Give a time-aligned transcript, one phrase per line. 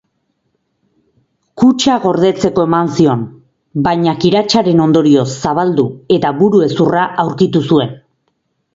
[1.63, 3.27] Kutxa gordetzeko eman zion,
[3.91, 5.89] baina kiratsaren ondorioz zabaldu
[6.19, 7.99] eta buru-hezurra aurkitu zuen.